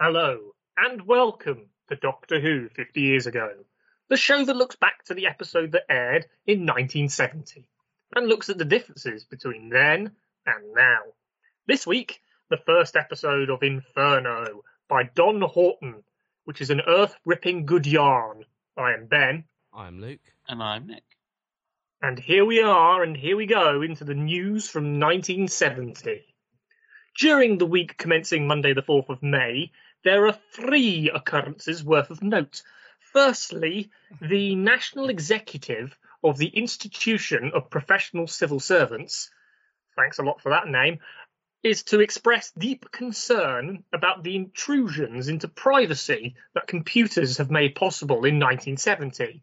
[0.00, 3.50] Hello, and welcome to Doctor Who 50 Years Ago,
[4.08, 7.68] the show that looks back to the episode that aired in 1970
[8.16, 10.10] and looks at the differences between then
[10.46, 10.98] and now.
[11.68, 12.20] This week,
[12.50, 16.02] the first episode of Inferno by Don Houghton,
[16.44, 18.44] which is an earth ripping good yarn.
[18.76, 20.20] I am Ben, I'm Luke.
[20.48, 21.04] And I'm Nick.
[22.02, 26.24] and here we are, and here we go into the news from 1970.
[27.16, 29.70] During the week commencing Monday, the 4th of May,
[30.04, 32.62] there are three occurrences worth of note.
[33.00, 39.30] Firstly, the National Executive of the Institution of Professional Civil Servants,
[39.96, 40.98] thanks a lot for that name,
[41.62, 48.26] is to express deep concern about the intrusions into privacy that computers have made possible
[48.26, 49.42] in 1970.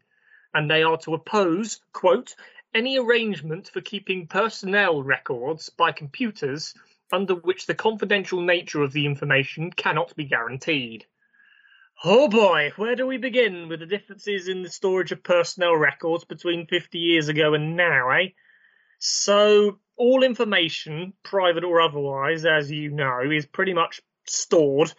[0.54, 2.36] And they are to oppose, quote,
[2.74, 6.74] any arrangement for keeping personnel records by computers
[7.12, 11.06] under which the confidential nature of the information cannot be guaranteed.
[12.02, 16.24] Oh boy, where do we begin with the differences in the storage of personnel records
[16.24, 18.28] between 50 years ago and now, eh?
[18.98, 24.92] So, all information, private or otherwise, as you know, is pretty much stored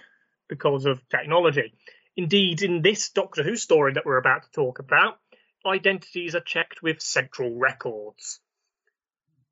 [0.47, 1.73] because of technology.
[2.15, 5.19] Indeed, in this Doctor Who story that we're about to talk about,
[5.65, 8.39] identities are checked with central records.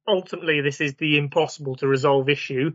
[0.07, 2.71] Ultimately, this is the impossible to resolve issue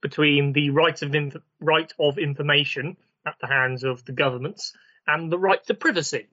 [0.00, 4.72] between the right of inf- right of information at the hands of the governments
[5.06, 6.28] and the right to privacy.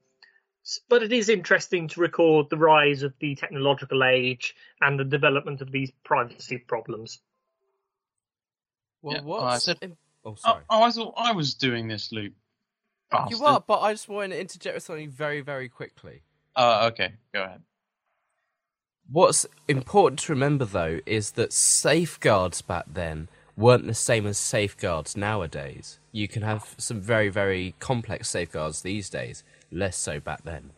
[0.90, 5.62] But it is interesting to record the rise of the technological age and the development
[5.62, 7.20] of these privacy problems.
[9.02, 10.64] Well, Yeah, what's oh, I said- oh, sorry.
[10.70, 12.34] oh, I thought I was doing this, Luke.
[13.30, 16.24] you are, but I just want to interject with something very, very quickly.
[16.56, 17.14] Oh, okay.
[17.34, 17.62] Go ahead.
[19.12, 25.16] What's important to remember, though, is that safeguards back then weren't the same as safeguards
[25.16, 26.00] nowadays.
[26.12, 30.72] You can have some very, very complex safeguards these days, less so back then.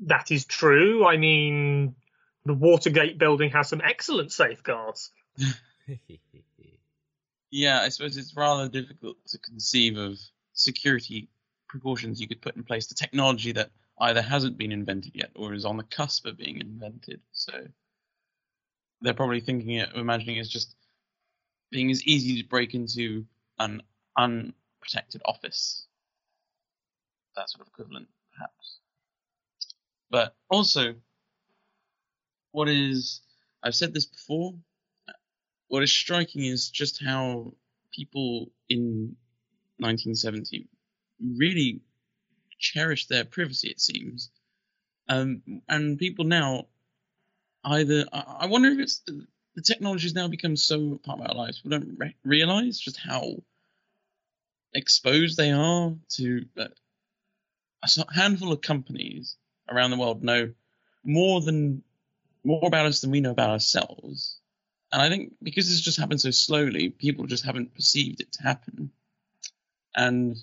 [0.00, 1.06] That is true.
[1.06, 1.94] I mean,
[2.44, 5.10] the Watergate building has some excellent safeguards.
[7.56, 10.18] Yeah, I suppose it's rather difficult to conceive of
[10.54, 11.28] security
[11.68, 12.88] precautions you could put in place.
[12.88, 16.60] The technology that either hasn't been invented yet or is on the cusp of being
[16.60, 17.20] invented.
[17.32, 17.52] So
[19.00, 20.74] they're probably thinking it, imagining it as just
[21.70, 23.24] being as easy to break into
[23.58, 23.82] an
[24.16, 25.86] unprotected office.
[27.36, 28.78] That sort of equivalent, perhaps.
[30.10, 30.94] But also,
[32.52, 33.20] what is
[33.64, 34.54] I've said this before.
[35.68, 37.54] What is striking is just how
[37.92, 39.16] people in
[39.78, 40.68] 1970
[41.20, 41.80] really
[42.58, 43.68] cherished their privacy.
[43.68, 44.30] It seems,
[45.08, 46.66] um, and people now
[47.64, 51.34] either I, wonder if it's the, the technology has now become so part of our
[51.34, 53.36] lives we don't re- realize just how
[54.74, 56.66] exposed they are to uh,
[57.82, 59.36] a handful of companies
[59.68, 60.52] around the world know
[61.04, 61.82] more than
[62.44, 64.38] more about us than we know about ourselves.
[64.92, 68.42] And I think because this just happened so slowly, people just haven't perceived it to
[68.42, 68.90] happen.
[69.96, 70.36] And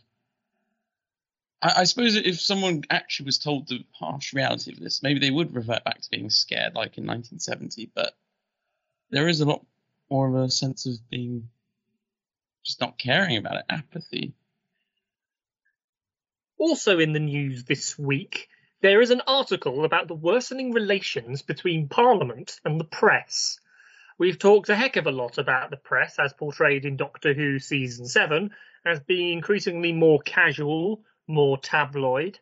[1.61, 5.31] I, I suppose if someone actually was told the harsh reality of this, maybe they
[5.31, 7.91] would revert back to being scared, like in 1970.
[7.93, 8.13] But
[9.09, 9.65] there is a lot
[10.09, 11.49] more of a sense of being
[12.63, 14.33] just not caring about it, apathy.
[16.57, 18.47] Also in the news this week,
[18.81, 23.59] there is an article about the worsening relations between Parliament and the press.
[24.17, 27.57] We've talked a heck of a lot about the press as portrayed in Doctor Who
[27.57, 28.51] season 7
[28.85, 32.39] as being increasingly more casual, more tabloid.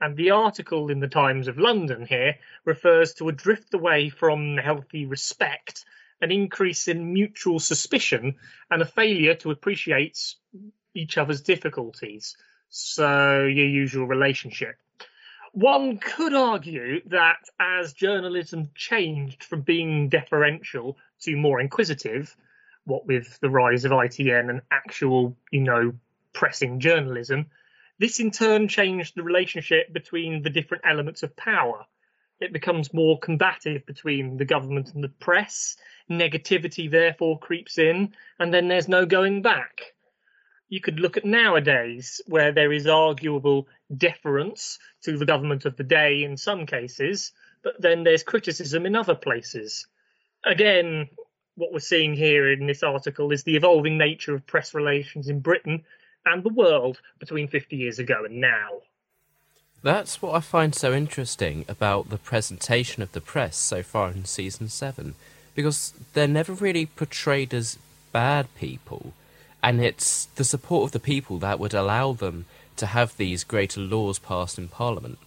[0.00, 4.56] And the article in the Times of London here refers to a drift away from
[4.56, 5.84] healthy respect,
[6.20, 8.36] an increase in mutual suspicion,
[8.70, 10.34] and a failure to appreciate
[10.94, 12.36] each other's difficulties.
[12.68, 14.76] So, your usual relationship.
[15.52, 22.36] One could argue that as journalism changed from being deferential to more inquisitive,
[22.84, 25.94] what with the rise of ITN and actual, you know,
[26.32, 27.46] pressing journalism,
[27.98, 31.86] this in turn changed the relationship between the different elements of power.
[32.40, 35.76] It becomes more combative between the government and the press.
[36.10, 39.94] Negativity therefore creeps in, and then there's no going back
[40.68, 45.84] you could look at nowadays where there is arguable deference to the government of the
[45.84, 49.86] day in some cases, but then there's criticism in other places.
[50.44, 51.08] Again,
[51.54, 55.40] what we're seeing here in this article is the evolving nature of press relations in
[55.40, 55.84] Britain
[56.32, 58.82] and the world between 50 years ago and now.
[59.82, 64.24] That's what I find so interesting about the presentation of the press so far in
[64.24, 65.14] season seven,
[65.54, 67.78] because they're never really portrayed as
[68.12, 69.12] bad people,
[69.62, 72.46] And it's the support of the people that would allow them
[72.76, 75.18] to have these greater laws passed in Parliament.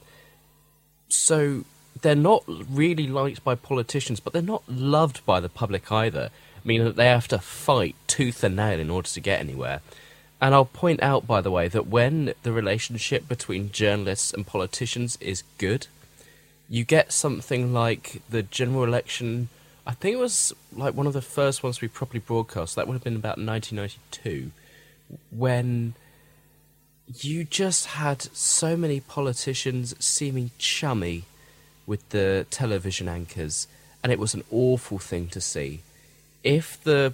[1.10, 1.66] So
[2.02, 6.30] they're not really liked by politicians, but they're not loved by the public either,
[6.64, 9.82] meaning that they have to fight tooth and nail in order to get anywhere.
[10.42, 15.18] And I'll point out, by the way, that when the relationship between journalists and politicians
[15.22, 15.86] is good,
[16.68, 19.50] you get something like the general election.
[19.86, 22.76] I think it was like one of the first ones we properly broadcast.
[22.76, 24.52] That would have been about 1992,
[25.30, 25.94] when
[27.20, 31.26] you just had so many politicians seeming chummy
[31.86, 33.68] with the television anchors,
[34.02, 35.82] and it was an awful thing to see.
[36.44, 37.14] If the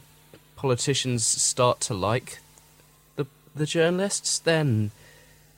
[0.56, 2.40] politicians start to like
[3.58, 4.92] the journalists, then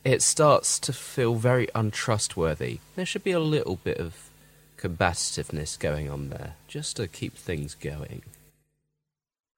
[0.04, 2.80] it starts to feel very untrustworthy.
[2.96, 4.30] There should be a little bit of
[4.78, 8.22] combativeness going on there, just to keep things going.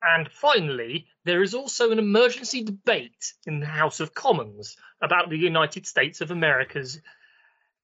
[0.04, 5.38] And finally, there is also an emergency debate in the House of Commons about the
[5.38, 7.00] United States of America's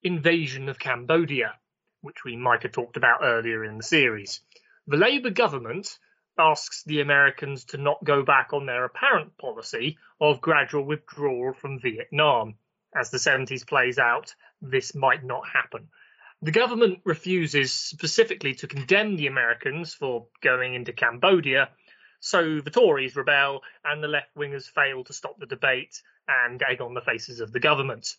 [0.01, 1.53] invasion of Cambodia,
[2.01, 4.41] which we might have talked about earlier in the series.
[4.87, 5.99] The Labour government
[6.39, 11.79] asks the Americans to not go back on their apparent policy of gradual withdrawal from
[11.79, 12.55] Vietnam.
[12.95, 15.89] As the 70s plays out, this might not happen.
[16.41, 21.69] The government refuses specifically to condemn the Americans for going into Cambodia,
[22.19, 26.81] so the Tories rebel and the left wingers fail to stop the debate and egg
[26.81, 28.15] on the faces of the government.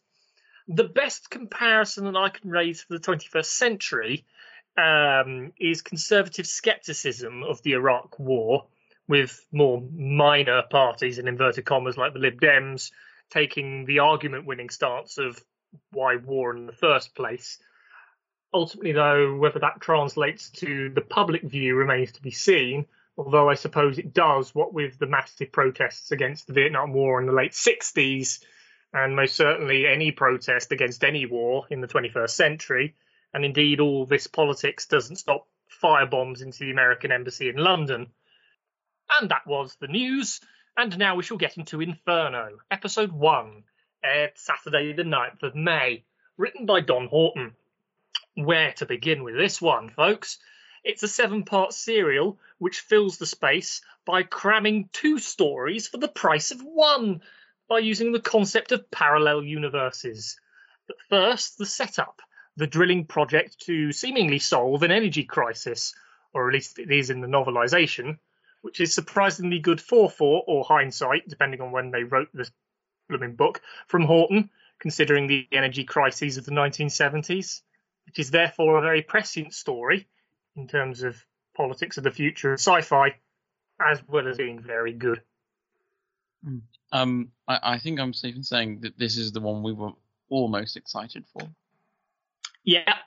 [0.67, 4.27] The best comparison that I can raise for the 21st century
[4.79, 8.67] um, is conservative skepticism of the Iraq War,
[9.09, 12.91] with more minor parties in inverted commas like the Lib Dems
[13.31, 15.43] taking the argument winning stance of
[15.91, 17.59] why war in the first place.
[18.55, 22.87] Ultimately, though, whether that translates to the public view remains to be seen,
[23.17, 27.27] although I suppose it does, what with the massive protests against the Vietnam War in
[27.27, 28.41] the late 60s,
[28.95, 32.95] and most certainly any protest against any war in the 21st century.
[33.35, 35.47] And indeed, all this politics doesn't stop
[35.83, 38.11] firebombs into the American embassy in London.
[39.21, 40.41] And that was the news.
[40.77, 43.65] And now we shall get into Inferno, episode 1,
[44.05, 46.05] aired Saturday, the 9th of May,
[46.37, 47.55] written by Don Houghton.
[48.35, 50.39] Where to begin with this one, folks?
[50.85, 56.09] It's a seven part serial which fills the space by cramming two stories for the
[56.09, 57.23] price of one
[57.69, 60.39] by using the concept of parallel universes.
[60.87, 62.23] But first, the setup
[62.59, 65.95] the drilling project to seemingly solve an energy crisis,
[66.35, 68.19] or at least it is in the novelization,
[68.63, 72.51] which is surprisingly good forethought or hindsight, depending on when they wrote the
[73.09, 74.51] blooming book, from Houghton,
[74.81, 77.63] considering the energy crises of the 1970s.
[78.09, 80.09] It is therefore a very prescient story
[80.57, 81.17] in terms of
[81.57, 83.15] politics of the future of sci-fi,
[83.81, 85.23] as well as being very good.
[86.91, 89.93] Um, I, I think I'm safe in saying that this is the one we were
[90.29, 91.49] all most excited for.
[92.69, 92.99] Yeah,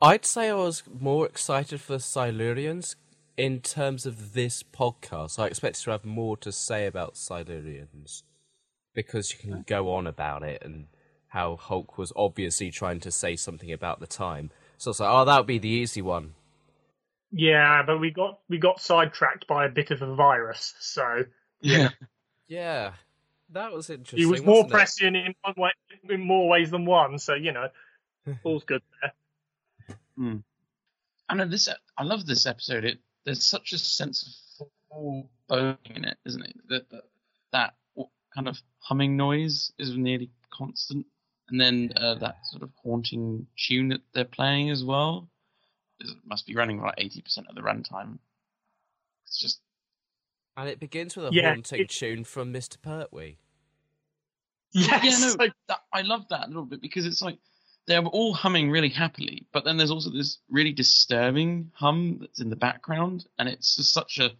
[0.00, 2.96] I'd say I was more excited for Silurians
[3.36, 5.38] in terms of this podcast.
[5.38, 8.22] I expected to have more to say about Silurians
[8.94, 10.86] because you can go on about it and
[11.28, 14.50] how Hulke was obviously trying to say something about the time.
[14.78, 16.32] So it's like, oh, that would be the easy one.
[17.30, 21.24] yeah, but we got we got sidetracked by a bit of a virus, so
[21.60, 21.90] Yeah.
[22.48, 22.92] Yeah,
[23.52, 24.18] that was interesting.
[24.18, 24.72] he was more wasn't it?
[24.74, 25.70] prescient in one way,
[26.10, 27.18] in more ways than one.
[27.18, 27.68] So you know,
[28.44, 29.12] all's good there.
[31.28, 31.68] I know this.
[31.96, 32.84] I love this episode.
[32.84, 34.22] It there's such a sense
[34.60, 34.66] of
[35.48, 36.56] foreboding in it, isn't it?
[36.68, 37.04] That that,
[37.52, 37.74] that
[38.34, 41.06] kind of humming noise is nearly constant,
[41.48, 45.28] and then uh, that sort of haunting tune that they're playing as well.
[46.00, 48.18] It must be running about eighty percent of the runtime.
[49.26, 49.60] It's just
[50.56, 52.76] And it begins with a Yeah, haunting it- tune from Mr.
[52.82, 53.38] Pertwee.
[54.72, 57.38] Yes, yeah, no, that, I love that a little bit because it's like
[57.86, 62.48] they're all humming really happily, but then there's also this really disturbing hum that's in
[62.48, 64.30] the background, and it's just such a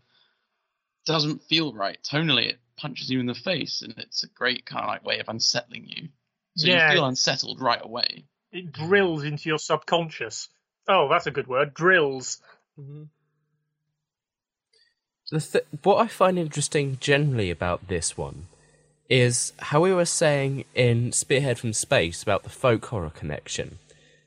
[1.05, 2.47] doesn't feel right tonally.
[2.51, 5.29] It punches you in the face, and it's a great kind of like way of
[5.29, 6.09] unsettling you.
[6.57, 6.89] So Yeah.
[6.91, 8.25] you feel unsettled right away.
[8.53, 10.49] it drills into your subconscious.
[10.89, 11.75] Oh, that's a good word.
[11.75, 12.39] Drills.
[12.79, 13.05] Mm-hmm.
[15.31, 18.47] The th- what I find interesting generally about this one
[19.13, 23.79] is how we were saying in Spearhead from Space about the folk horror connection,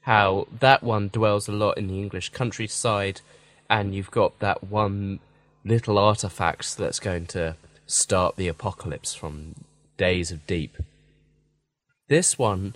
[0.01, 3.21] how that one dwells a lot in the English countryside,
[3.67, 5.19] and you've got that one
[5.63, 7.55] little artifact that's going to
[7.87, 9.55] start the apocalypse from
[9.97, 10.77] Days of Deep.
[12.07, 12.75] This one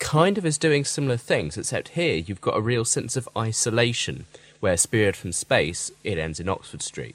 [0.00, 4.26] kind of is doing similar things, except here you've got a real sense of isolation,
[4.58, 7.14] where Spearhead from Space, it ends in Oxford Street.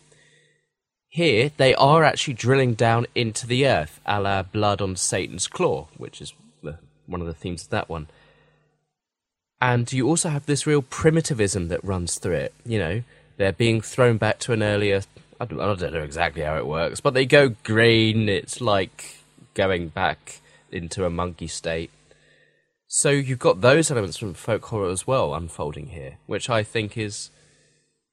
[1.13, 5.89] Here, they are actually drilling down into the earth, a la Blood on Satan's Claw,
[5.97, 8.07] which is the, one of the themes of that one.
[9.59, 12.53] And you also have this real primitivism that runs through it.
[12.65, 13.03] You know,
[13.35, 15.01] they're being thrown back to an earlier.
[15.37, 18.29] I don't, I don't know exactly how it works, but they go green.
[18.29, 19.17] It's like
[19.53, 20.39] going back
[20.71, 21.91] into a monkey state.
[22.87, 26.97] So you've got those elements from folk horror as well unfolding here, which I think
[26.97, 27.31] is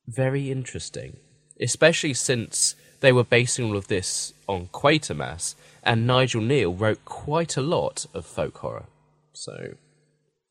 [0.08, 1.18] very interesting,
[1.60, 7.56] especially since they were basing all of this on Quatermass, and Nigel Kneale wrote quite
[7.56, 8.86] a lot of folk horror.
[9.32, 9.74] So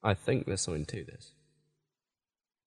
[0.04, 1.32] I think there's something to this.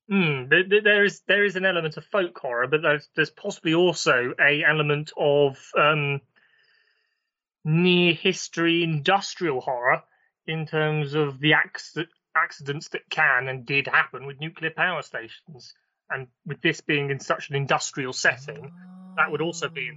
[0.08, 4.34] Hmm, there is there is an element of folk horror, but there's there's possibly also
[4.40, 6.20] a element of um,
[7.64, 10.02] near history industrial horror
[10.46, 11.54] in terms of the
[12.34, 15.74] accidents that can and did happen with nuclear power stations.
[16.10, 18.72] And with this being in such an industrial setting,
[19.20, 19.92] that would also be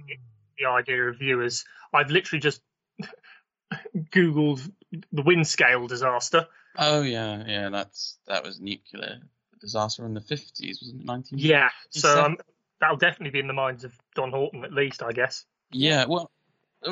[0.58, 1.64] the idea of viewers.
[1.92, 2.60] I've literally just
[3.96, 4.70] googled
[5.12, 6.46] the Windscale disaster.
[6.76, 9.20] Oh yeah, yeah, that's that was nuclear
[9.60, 11.06] disaster in the fifties, wasn't it?
[11.06, 11.38] Nineteen.
[11.38, 12.36] Yeah, so um,
[12.80, 15.44] that'll definitely be in the minds of Don Houghton, at least, I guess.
[15.70, 16.30] Yeah, well,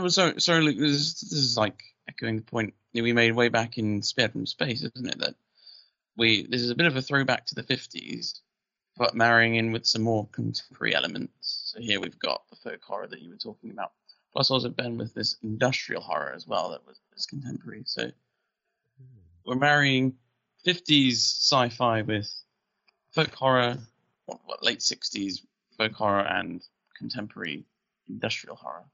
[0.08, 4.02] so so Luke, this, this is like echoing the point we made way back in
[4.02, 5.18] Spearhead from Space, isn't it?
[5.18, 5.34] That
[6.16, 8.40] we this is a bit of a throwback to the fifties,
[8.96, 11.61] but marrying in with some more contemporary elements.
[11.72, 13.92] So here we've got the folk horror that you were talking about,
[14.34, 17.84] plus also Ben with this industrial horror as well that was, contemporary.
[17.86, 18.10] So
[19.46, 20.16] we're marrying
[20.66, 22.30] 50s sci-fi with
[23.12, 23.78] folk horror,
[24.26, 25.38] what, what, late 60s
[25.78, 26.62] folk horror and
[26.98, 27.64] contemporary
[28.06, 28.84] industrial horror.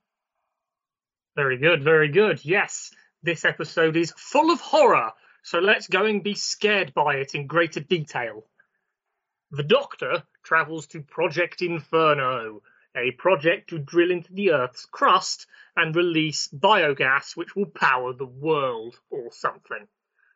[1.34, 2.44] Very good, very good.
[2.44, 2.92] Yes,
[3.24, 5.10] this episode is full of horror,
[5.42, 8.44] so let's go and be scared by it in greater detail.
[9.50, 12.62] The Doctor travels to Project Inferno,
[12.96, 18.26] a project to drill into the Earth's crust and release biogas which will power the
[18.26, 19.86] world or something.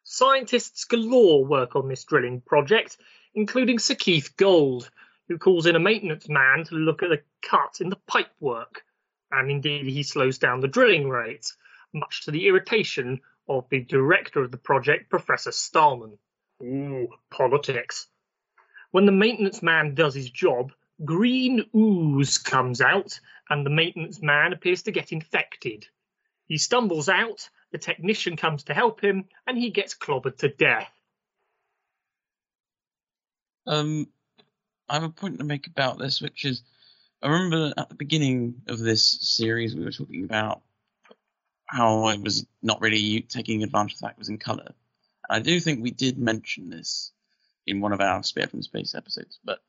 [0.05, 2.97] Scientists galore work on this drilling project,
[3.35, 4.91] including Sir Keith Gold,
[5.29, 8.83] who calls in a maintenance man to look at a cut in the pipework,
[9.31, 11.47] and indeed he slows down the drilling rate,
[11.93, 16.19] much to the irritation of the director of the project, Professor Stahlman.
[16.63, 18.07] Ooh, politics.
[18.91, 20.73] When the maintenance man does his job,
[21.05, 23.19] green ooze comes out,
[23.49, 25.87] and the maintenance man appears to get infected.
[26.47, 30.91] He stumbles out, the technician comes to help him, and he gets clobbered to death.
[33.67, 34.09] Um,
[34.89, 36.63] I have a point to make about this, which is
[37.23, 40.63] I remember at the beginning of this series we were talking about
[41.67, 44.73] how it was not really taking advantage of the fact it was in color.
[45.31, 47.13] I do think we did mention this
[47.67, 49.39] in one of our Spearhead from Space episodes.
[49.45, 49.63] But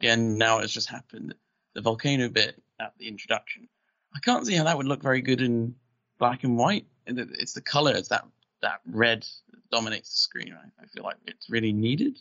[0.00, 1.34] again, now it's just happened.
[1.74, 3.68] The volcano bit at the introduction,
[4.14, 5.74] I can't see how that would look very good in
[6.18, 6.86] black and white.
[7.06, 8.24] It's the color, it's that
[8.62, 9.26] that red
[9.70, 10.52] dominates the screen.
[10.52, 10.72] Right?
[10.82, 12.18] I feel like it's really needed.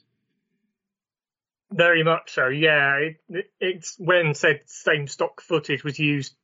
[1.71, 2.47] Very much so.
[2.47, 2.97] Yeah,
[3.29, 6.35] it, it's when said same stock footage was used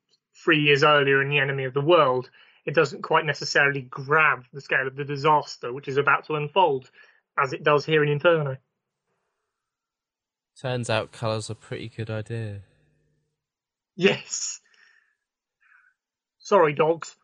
[0.43, 2.29] three years earlier in The Enemy of the World.
[2.65, 6.89] It doesn't quite necessarily grab the scale of the disaster which is about to unfold,
[7.38, 8.57] as it does here in Inferno.
[10.62, 12.60] Turns out colour's a pretty good idea.
[13.96, 14.62] Yes.
[16.38, 17.15] Sorry, dogs.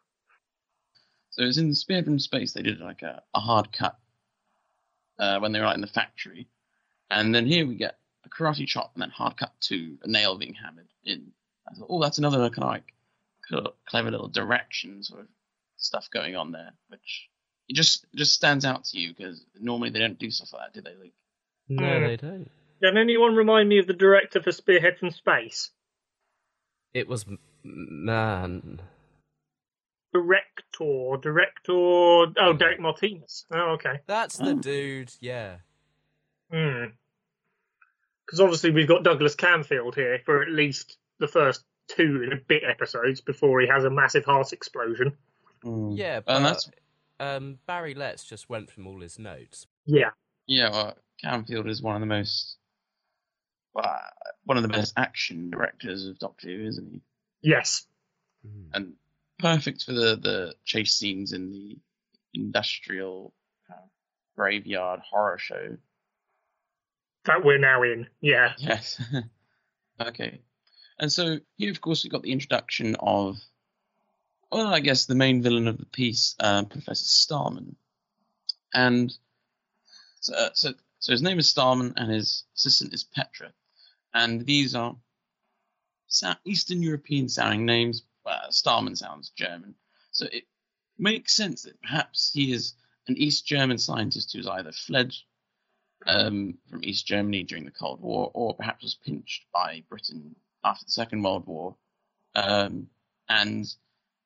[1.29, 2.53] So it's in Spearhead from Space.
[2.53, 3.95] They did like a, a hard cut
[5.19, 6.47] uh, when they were like in the factory,
[7.11, 10.35] and then here we get a karate chop and then hard cut to a nail
[10.35, 11.31] being hammered in.
[11.69, 12.93] I thought, oh, that's another kind of like
[13.87, 15.27] clever little direction sort of
[15.77, 17.29] stuff going on there, which
[17.69, 20.73] it just just stands out to you because normally they don't do stuff like that,
[20.73, 20.97] do they?
[20.99, 21.13] Like,
[21.69, 22.07] no, mm.
[22.07, 22.49] they don't.
[22.81, 25.71] Can anyone remind me of the director for Spearhead from Space?
[26.93, 27.25] It was
[27.63, 28.81] man.
[30.13, 31.71] Director, director.
[31.73, 33.45] Oh, Derek Martinus.
[33.51, 33.99] Oh, okay.
[34.07, 34.55] That's the oh.
[34.55, 35.11] dude.
[35.19, 35.57] Yeah.
[36.51, 36.85] Hmm.
[38.25, 42.37] Because obviously we've got Douglas Camfield here for at least the first two and a
[42.47, 45.17] bit episodes before he has a massive heart explosion.
[45.63, 45.97] Mm.
[45.97, 46.69] Yeah, but that's...
[47.19, 49.65] Um, Barry Letts just went from all his notes.
[49.85, 50.11] Yeah.
[50.45, 52.57] Yeah, well, Camfield is one of the most
[53.77, 53.99] uh,
[54.45, 57.01] one of the best action directors of Doctor Who, isn't he?
[57.41, 57.85] Yes.
[58.45, 58.69] Mm.
[58.73, 58.93] And
[59.39, 61.77] perfect for the, the chase scenes in the
[62.33, 63.33] industrial
[63.69, 63.87] uh,
[64.35, 65.77] graveyard horror show.
[67.25, 68.53] That we're now in, yeah.
[68.57, 69.01] Yes.
[70.01, 70.41] okay.
[70.99, 73.37] And so here, of course, we've got the introduction of,
[74.51, 77.75] well, I guess the main villain of the piece, uh, Professor Stahlman.
[78.73, 79.13] And
[80.21, 83.51] so, uh, so, so his name is Stahlman, and his assistant is Petra
[84.13, 84.95] and these are
[86.45, 88.03] Eastern European sounding names.
[88.25, 89.75] Uh, Stahlman sounds German,
[90.11, 90.43] so it
[90.97, 92.73] makes sense that perhaps he is
[93.07, 95.13] an East German scientist who's either fled
[96.05, 100.85] um, from East Germany during the Cold War, or perhaps was pinched by Britain after
[100.85, 101.75] the Second World War,
[102.35, 102.89] um,
[103.29, 103.65] and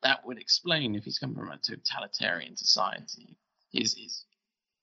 [0.04, 3.38] that would explain if he's come from a totalitarian society,
[3.72, 4.26] his his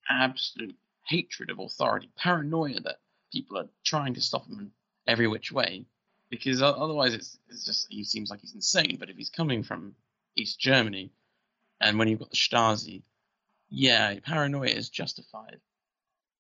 [0.08, 0.76] absolute
[1.06, 3.00] hatred of authority, paranoia that
[3.32, 4.70] people are trying to stop him in
[5.08, 5.86] every which way,
[6.30, 8.96] because otherwise it's, it's just he seems like he's insane.
[9.00, 9.94] But if he's coming from
[10.36, 11.10] East Germany,
[11.80, 13.02] and when you've got the Stasi,
[13.70, 15.58] yeah, paranoia is justified.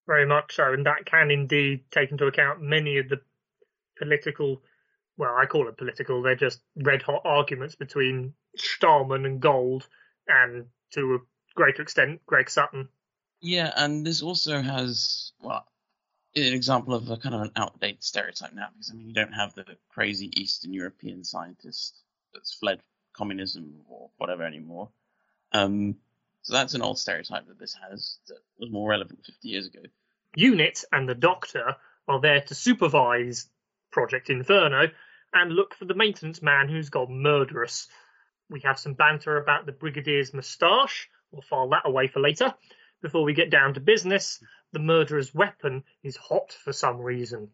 [0.06, 3.20] Very much so, and that can indeed take into account many of the
[3.98, 4.62] political
[5.18, 6.22] well, I call it political.
[6.22, 9.86] They're just red hot arguments between Stahlman and Gold,
[10.28, 11.18] and to a
[11.56, 12.88] greater extent, Greg Sutton.
[13.40, 15.66] Yeah, and this also has well,
[16.36, 19.32] an example of a kind of an outdated stereotype now, because I mean, you don't
[19.32, 22.00] have the crazy Eastern European scientist
[22.32, 22.80] that's fled
[23.14, 24.90] communism or whatever anymore.
[25.52, 25.96] Um,
[26.42, 29.80] so that's an old stereotype that this has that was more relevant 50 years ago.
[30.36, 33.48] Unit and the Doctor are there to supervise
[33.90, 34.88] Project Inferno
[35.32, 37.88] and look for the maintenance man who's gone murderous.
[38.48, 41.08] We have some banter about the Brigadier's moustache.
[41.30, 42.54] We'll file that away for later.
[43.02, 47.50] Before we get down to business, the murderer's weapon is hot for some reason.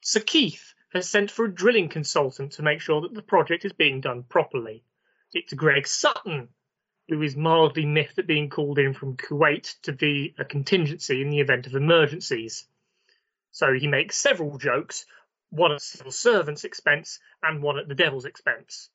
[0.00, 3.72] Sir Keith has sent for a drilling consultant to make sure that the project is
[3.72, 4.84] being done properly.
[5.32, 6.48] It's Greg Sutton,
[7.08, 11.30] who is mildly miffed at being called in from Kuwait to be a contingency in
[11.30, 12.66] the event of emergencies.
[13.50, 15.06] So he makes several jokes
[15.50, 18.88] one at civil servants' expense and one at the devil's expense.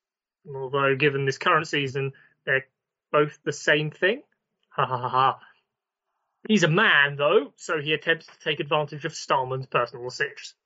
[0.53, 2.13] Although, given this current season,
[2.45, 2.65] they're
[3.11, 4.23] both the same thing.
[4.69, 5.39] Ha ha ha ha.
[6.47, 10.09] He's a man, though, so he attempts to take advantage of Stahlman's personal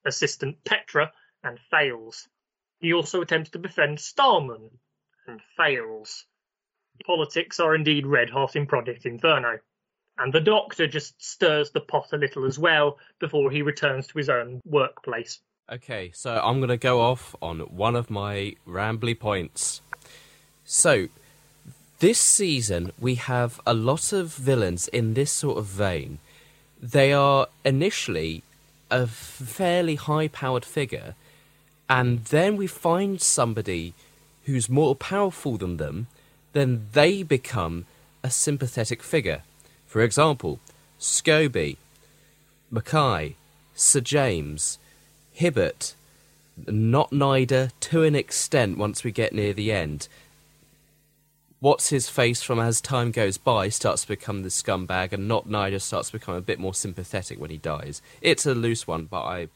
[0.06, 1.12] assistant Petra
[1.44, 2.28] and fails.
[2.80, 4.70] He also attempts to befriend Stahlman
[5.28, 6.26] and fails.
[7.04, 9.58] Politics are indeed red hot in Project Inferno.
[10.20, 14.18] And the doctor just stirs the pot a little as well before he returns to
[14.20, 15.40] his own workplace.
[15.72, 19.82] Okay, so I'm going to go off on one of my rambly points.
[20.64, 21.08] So,
[22.02, 26.18] this season we have a lot of villains in this sort of vein.
[26.82, 28.42] They are initially
[28.90, 31.14] a fairly high powered figure,
[31.88, 33.94] and then we find somebody
[34.46, 36.08] who's more powerful than them,
[36.54, 37.86] then they become
[38.24, 39.44] a sympathetic figure.
[39.86, 40.60] For example,
[41.00, 41.78] Scobie,
[42.72, 43.36] Mackay,
[43.76, 44.80] Sir James,
[45.34, 45.94] Hibbert,
[46.66, 50.08] not Nyder to an extent once we get near the end.
[51.62, 55.48] What's his face from as time goes by starts to become the scumbag, and not
[55.48, 58.02] Nyder starts to become a bit more sympathetic when he dies.
[58.20, 59.48] It's a loose one, but I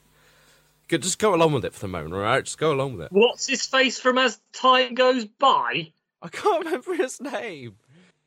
[0.87, 2.45] could just go along with it for the moment, alright?
[2.45, 3.11] Just go along with it.
[3.11, 5.91] What's his face from as time goes by?
[6.21, 7.75] I can't remember his name.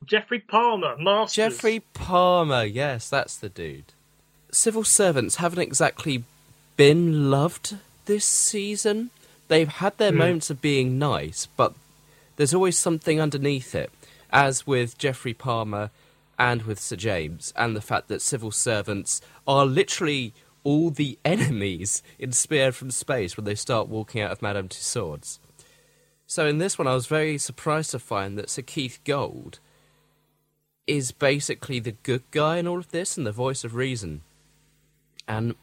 [0.05, 1.37] Geoffrey Palmer, Masters.
[1.37, 3.93] Geoffrey Palmer, yes, that's the dude.
[4.51, 6.25] Civil servants haven't exactly
[6.77, 9.11] been loved this season.
[9.47, 10.17] They've had their mm.
[10.17, 11.75] moments of being nice, but
[12.39, 13.91] there's always something underneath it,
[14.31, 15.91] as with Geoffrey Palmer
[16.39, 22.01] and with Sir James, and the fact that civil servants are literally all the enemies
[22.17, 25.41] in Spear from Space when they start walking out of Madame Tussauds.
[26.29, 29.59] So in this one, I was very surprised to find that Sir Keith Gold
[30.87, 34.21] is basically the good guy in all of this and the voice of reason.
[35.27, 35.57] And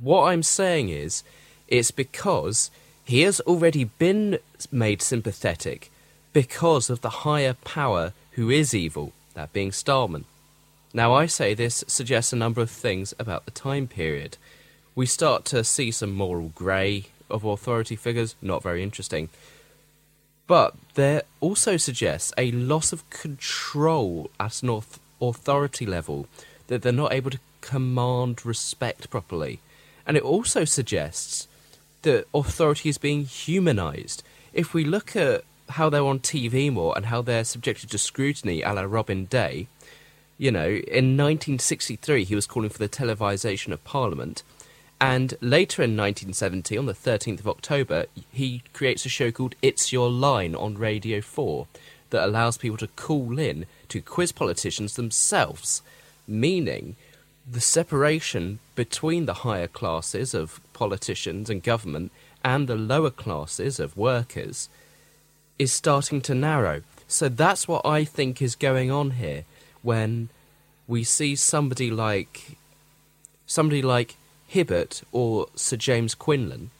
[0.00, 1.24] what I'm saying is,
[1.68, 2.70] it's because
[3.04, 4.38] he has already been
[4.70, 5.91] made sympathetic
[6.32, 10.24] because of the higher power who is evil, that being Stahlman.
[10.94, 14.36] Now, I say this suggests a number of things about the time period.
[14.94, 19.30] We start to see some moral grey of authority figures, not very interesting.
[20.46, 24.82] But there also suggests a loss of control at an
[25.20, 26.26] authority level,
[26.66, 29.60] that they're not able to command respect properly.
[30.06, 31.48] And it also suggests
[32.02, 34.22] that authority is being humanized.
[34.52, 38.62] If we look at how they're on TV more and how they're subjected to scrutiny
[38.62, 39.68] a la Robin Day,
[40.38, 44.42] you know, in 1963 he was calling for the televisation of Parliament.
[45.00, 49.92] And later in 1970, on the 13th of October, he creates a show called It's
[49.92, 51.66] Your Line on Radio 4
[52.10, 55.82] that allows people to call in to quiz politicians themselves,
[56.28, 56.94] meaning
[57.50, 62.12] the separation between the higher classes of politicians and government
[62.44, 64.68] and the lower classes of workers
[65.62, 66.82] is starting to narrow.
[67.08, 69.44] So that's what I think is going on here
[69.82, 70.28] when
[70.86, 72.56] we see somebody like
[73.46, 76.70] somebody like Hibbert or Sir James Quinlan,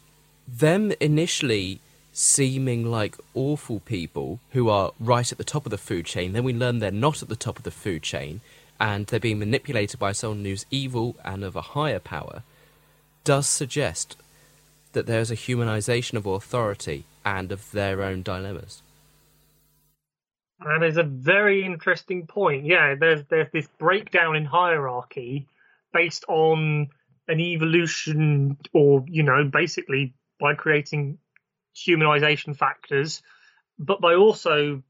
[0.47, 1.79] them initially
[2.11, 6.33] seeming like awful people who are right at the top of the food chain.
[6.33, 8.41] Then we learn they're not at the top of the food chain
[8.79, 12.43] and they're being manipulated by someone who's evil and of a higher power,
[13.23, 14.17] does suggest
[14.93, 18.81] that there's a humanization of authority and of their own dilemmas.
[20.59, 22.65] That is a very interesting point.
[22.65, 25.47] Yeah, there's there's this breakdown in hierarchy
[25.91, 26.87] based on
[27.27, 31.17] an evolution, or you know, basically by creating
[31.75, 33.21] humanization factors,
[33.77, 34.83] but by also,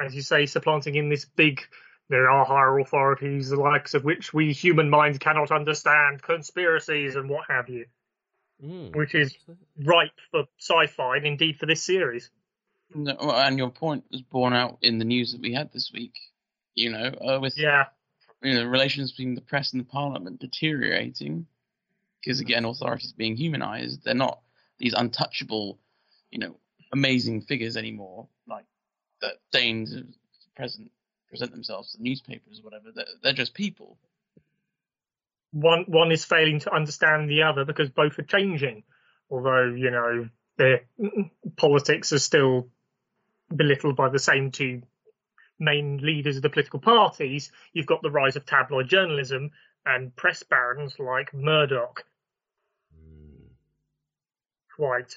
[0.00, 1.62] as you say, supplanting in this big.
[2.10, 7.30] There are higher authorities, the likes of which we human minds cannot understand, conspiracies and
[7.30, 7.86] what have you,
[8.62, 8.94] Mm.
[8.94, 9.36] which is
[9.84, 12.30] ripe for sci-fi and indeed for this series.
[12.94, 16.14] No, and your point was borne out in the news that we had this week.
[16.74, 17.86] You know, uh, with Yeah,
[18.42, 21.46] you know relations between the press and the parliament deteriorating,
[22.20, 24.04] because again, authorities being humanized.
[24.04, 24.40] They're not
[24.78, 25.80] these untouchable,
[26.30, 26.56] you know,
[26.92, 28.66] amazing figures anymore, like
[29.20, 30.06] that deign to
[30.54, 30.90] present
[31.28, 32.92] present themselves to the newspapers or whatever.
[32.94, 33.98] They're, they're just people.
[35.54, 38.82] One one is failing to understand the other because both are changing.
[39.30, 40.82] Although you know their
[41.56, 42.68] politics are still
[43.54, 44.82] belittled by the same two
[45.58, 47.52] main leaders of the political parties.
[47.72, 49.52] You've got the rise of tabloid journalism
[49.86, 52.04] and press barons like Murdoch.
[54.74, 55.16] Quite.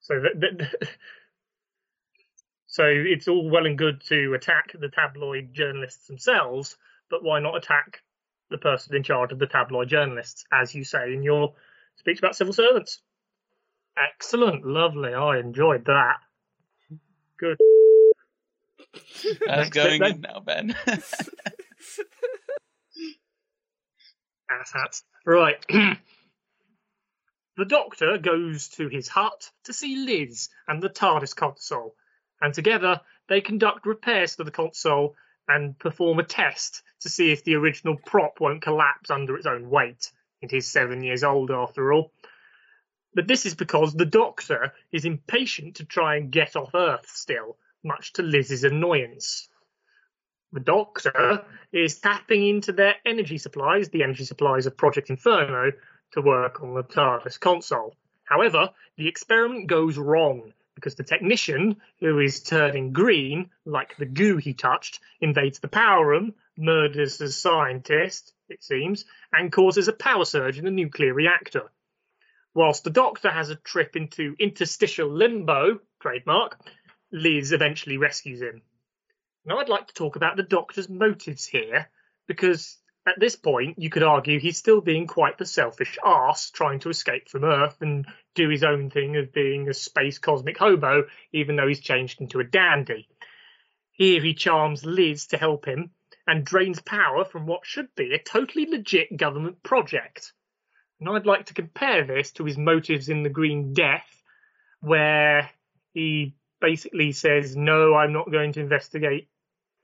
[0.00, 0.88] So that, that
[2.66, 6.78] so it's all well and good to attack the tabloid journalists themselves,
[7.10, 8.00] but why not attack
[8.50, 11.54] the person in charge of the tabloid journalists, as you say in your
[11.96, 13.00] speech about civil servants?
[13.96, 15.14] Excellent, lovely.
[15.14, 16.18] I enjoyed that.
[17.38, 17.58] Good.
[19.46, 20.74] That's going in now, Ben.
[24.50, 25.02] Ass hats.
[25.26, 25.64] Right.
[25.68, 25.98] the
[27.66, 31.94] doctor goes to his hut to see Liz and the TARDIS console,
[32.40, 35.16] and together they conduct repairs to the console
[35.48, 39.70] and perform a test to see if the original prop won't collapse under its own
[39.70, 40.10] weight.
[40.40, 42.12] It is seven years old after all.
[43.14, 47.56] But this is because the doctor is impatient to try and get off Earth still,
[47.82, 49.48] much to Liz's annoyance.
[50.52, 55.72] The Doctor is tapping into their energy supplies, the energy supplies of Project Inferno,
[56.12, 57.94] to work on the TARDIS console.
[58.24, 64.36] However, the experiment goes wrong because the technician, who is turning green, like the goo
[64.36, 70.24] he touched, invades the power room, murders the scientist, it seems, and causes a power
[70.24, 71.64] surge in the nuclear reactor.
[72.54, 76.60] Whilst the Doctor has a trip into interstitial limbo, trademark,
[77.10, 78.62] Liz eventually rescues him.
[79.44, 81.90] Now, I'd like to talk about the Doctor's motives here,
[82.28, 86.80] because at this point, you could argue he's still being quite the selfish ass trying
[86.80, 91.04] to escape from Earth and do his own thing of being a space cosmic hobo,
[91.32, 93.08] even though he's changed into a dandy.
[93.92, 95.90] Here he charms Liz to help him
[96.26, 100.32] and drains power from what should be a totally legit government project.
[101.00, 104.22] And I'd like to compare this to his motives in The Green Death,
[104.80, 105.50] where
[105.94, 109.28] he basically says, No, I'm not going to investigate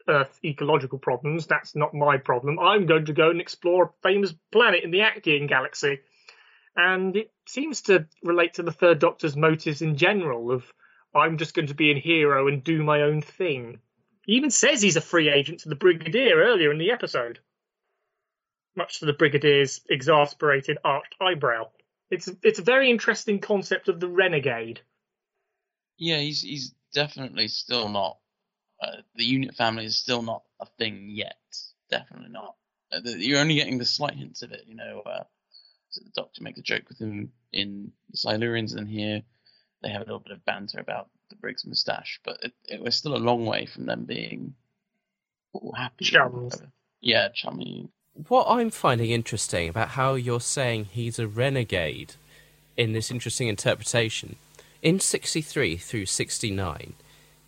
[0.08, 1.46] Earth ecological problems.
[1.46, 2.58] That's not my problem.
[2.58, 6.00] I'm going to go and explore a famous planet in the Acteon galaxy.
[6.76, 10.64] And it seems to relate to the Third Doctor's motives in general of
[11.14, 13.78] I'm just going to be a hero and do my own thing.
[14.26, 17.38] He even says he's a free agent to the Brigadier earlier in the episode,
[18.74, 21.70] much to the Brigadier's exasperated arched eyebrow.
[22.10, 24.80] It's it's a very interesting concept of the renegade.
[25.98, 28.18] yeah, he's he's definitely still not.
[28.84, 31.36] Uh, the unit family is still not a thing yet.
[31.90, 32.56] Definitely not.
[32.92, 34.64] Uh, the, you're only getting the slight hints of it.
[34.66, 35.24] You know, uh,
[35.90, 39.22] so the Doctor makes a joke with him in the Silurians, and here
[39.82, 42.20] they have a little bit of banter about the Briggs moustache.
[42.24, 44.54] But it, it was still a long way from them being
[45.52, 46.04] all happy.
[46.16, 46.50] or
[47.00, 47.88] Yeah, chummy.
[48.28, 52.14] What I'm finding interesting about how you're saying he's a renegade
[52.76, 54.36] in this interesting interpretation,
[54.82, 56.94] in 63 through 69,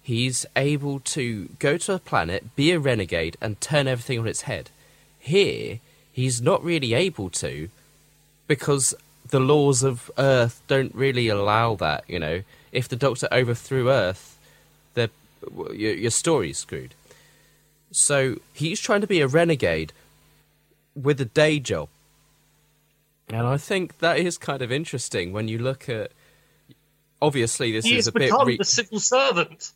[0.07, 4.43] he's able to go to a planet, be a renegade, and turn everything on its
[4.43, 4.71] head.
[5.19, 5.81] Here,
[6.13, 7.69] he's not really able to
[8.47, 8.95] because
[9.29, 12.43] the laws of Earth don't really allow that, you know.
[12.71, 14.39] If the Doctor overthrew Earth,
[14.95, 15.11] the,
[15.75, 16.95] your, your story's screwed.
[17.91, 19.93] So he's trying to be a renegade
[20.95, 21.89] with a day job.
[23.29, 26.13] And I think that is kind of interesting when you look at.
[27.21, 28.31] Obviously, this He is a bit.
[28.31, 29.73] become Re- the civil servant.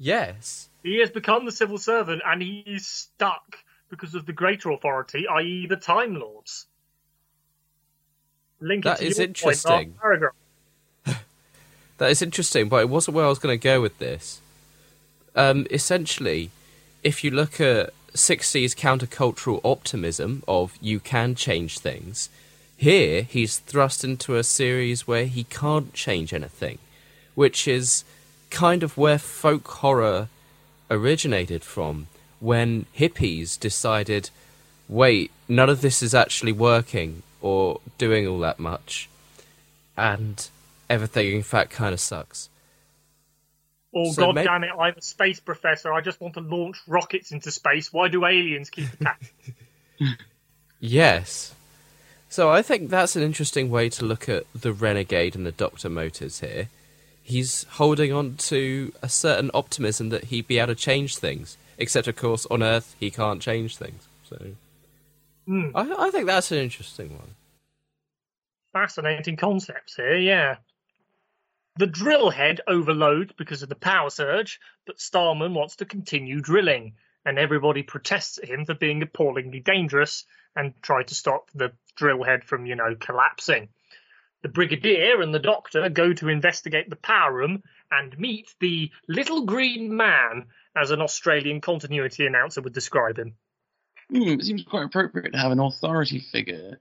[0.00, 0.68] Yes.
[0.82, 3.58] He has become the civil servant, and he is stuck
[3.90, 6.66] because of the greater authority, i.e., the Time Lords.
[8.60, 9.94] Link to is interesting.
[11.98, 14.40] That is interesting, but it wasn't where I was going to go with this.
[15.36, 16.50] Um, essentially,
[17.02, 22.30] if you look at 60s countercultural optimism of you can change things,
[22.74, 26.78] here he's thrust into a series where he can't change anything,
[27.34, 28.04] which is
[28.50, 30.28] kind of where folk horror
[30.90, 32.08] originated from
[32.40, 34.30] when hippies decided,
[34.88, 39.08] wait, none of this is actually working or doing all that much.
[39.96, 40.48] And
[40.88, 42.48] everything, in fact, kind of sucks.
[43.94, 45.92] Oh, So god damn it, I'm a space professor.
[45.92, 47.92] I just want to launch rockets into space.
[47.92, 49.28] Why do aliens keep attacking?
[50.78, 51.54] Yes.
[52.28, 55.88] So I think that's an interesting way to look at the renegade and the Doctor
[55.88, 56.68] motives here.
[57.30, 61.56] He's holding on to a certain optimism that he'd be able to change things.
[61.78, 64.06] Except, of course, on Earth, he can't change things.
[64.28, 64.36] So
[65.50, 65.70] Hmm.
[65.74, 67.34] I, I think that's an interesting one.
[68.72, 70.56] Fascinating concepts here, yeah.
[71.76, 76.94] The drill head overloads because of the power surge, but Stahlman wants to continue drilling,
[77.24, 82.22] and everybody protests at him for being appallingly dangerous and try to stop the drill
[82.22, 83.70] head from, you know, collapsing.
[84.42, 89.44] The Brigadier and the Doctor go to investigate the power room and meet the Little
[89.44, 93.34] Green Man, as an Australian continuity announcer would describe him.
[94.08, 96.78] Hmm, it seems quite appropriate to have an authority figure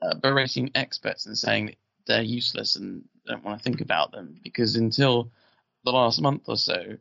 [0.00, 1.74] uh, berating experts and saying
[2.06, 5.30] they're useless and don't want to think about them because until
[5.84, 6.96] the last month or so,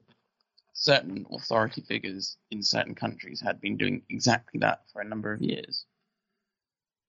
[0.73, 5.41] certain authority figures in certain countries had been doing exactly that for a number of
[5.41, 5.85] years.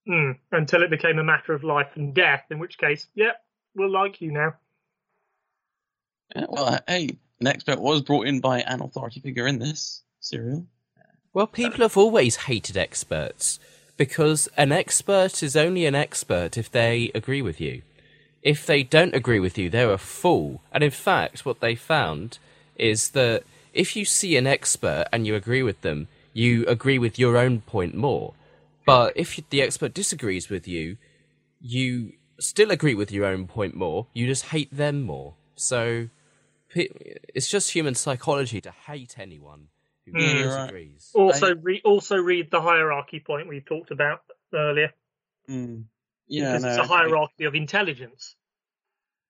[0.08, 3.44] Hmm, until it became a matter of life and death, in which case, yep,
[3.74, 4.54] we'll like you now.
[6.34, 10.02] Yeah, well, uh, hey, an expert was brought in by an authority figure in this
[10.20, 10.66] serial.
[11.34, 13.60] Well, people have always hated experts
[13.98, 17.82] because an expert is only an expert if they agree with you.
[18.42, 20.62] If they don't agree with you, they're a fool.
[20.72, 22.38] And in fact, what they found
[22.76, 23.42] is that
[23.74, 27.60] if you see an expert and you agree with them, you agree with your own
[27.60, 28.32] point more.
[28.88, 30.96] But if the expert disagrees with you,
[31.60, 35.34] you still agree with your own point more, you just hate them more.
[35.56, 36.08] So
[36.74, 39.68] it's just human psychology to hate anyone
[40.06, 40.60] who Mm, you're right.
[40.62, 41.10] disagrees.
[41.14, 44.22] Also, re- also read the hierarchy point we talked about
[44.54, 44.92] earlier,
[45.48, 45.84] Mm.
[46.26, 46.88] Yeah, because no, it's a okay.
[46.88, 48.36] hierarchy of intelligence.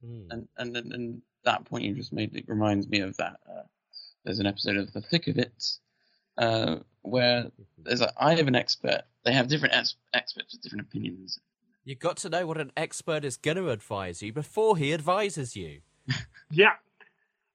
[0.05, 0.27] Mm.
[0.31, 3.41] and and and, and that point you just made it reminds me of that.
[3.49, 3.63] Uh,
[4.25, 5.53] there's an episode of The Thick of It
[6.39, 9.03] uh, where there's a I have an expert.
[9.25, 11.39] They have different ex- experts with different opinions.
[11.85, 15.57] You've got to know what an expert is going to advise you before he advises
[15.57, 15.81] you.
[16.51, 16.77] Yeah,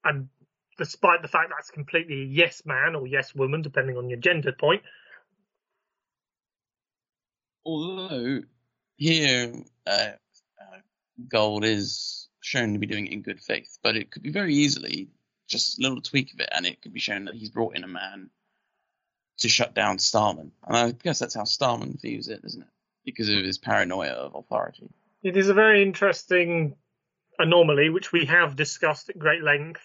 [0.03, 0.29] and
[0.77, 4.83] despite the fact that's completely yes man or yes woman, depending on your gender point,
[7.65, 8.41] Although
[8.97, 10.11] here uh,
[10.61, 10.77] uh,
[11.27, 14.53] Gold is shown to be doing it in good faith, but it could be very
[14.53, 15.09] easily
[15.47, 17.83] just a little tweak of it, and it could be shown that he's brought in
[17.83, 18.29] a man
[19.39, 20.51] to shut down Stahlman.
[20.67, 22.67] And I guess that's how Stahlman views it, isn't it?
[23.05, 24.89] Because of his paranoia of authority.
[25.23, 26.75] it is a very interesting
[27.39, 29.81] anomaly which we have discussed at great length,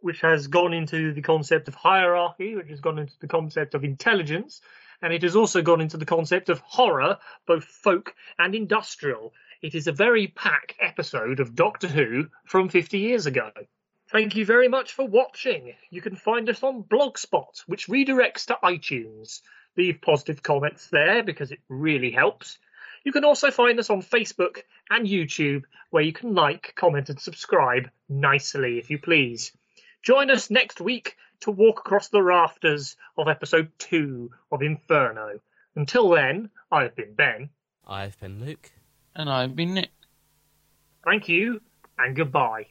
[0.00, 3.84] which has gone into the concept of hierarchy, which has gone into the concept of
[3.84, 4.60] intelligence,
[5.02, 9.32] and it has also gone into the concept of horror, both folk and industrial.
[9.62, 13.50] It is a very packed episode of Doctor Who from 50 years ago.
[14.10, 15.74] Thank you very much for watching.
[15.90, 19.40] You can find us on Blogspot, which redirects to iTunes.
[19.76, 22.58] Leave positive comments there because it really helps.
[23.04, 27.20] You can also find us on Facebook and YouTube, where you can like, comment, and
[27.20, 29.52] subscribe nicely if you please.
[30.02, 35.40] Join us next week to walk across the rafters of episode 2 of Inferno.
[35.74, 37.50] Until then, I've been Ben.
[37.86, 38.70] I've been Luke.
[39.14, 39.90] And I've been Nick.
[41.04, 41.60] Thank you,
[41.98, 42.66] and goodbye.